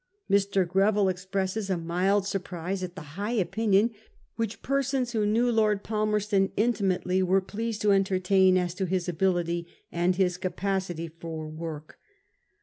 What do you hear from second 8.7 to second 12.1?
to his ability and his capacity for work.